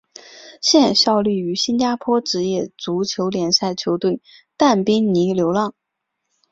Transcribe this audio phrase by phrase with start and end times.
[0.63, 4.19] 现效力于新加坡职业足球联赛球队
[4.57, 5.75] 淡滨尼流浪。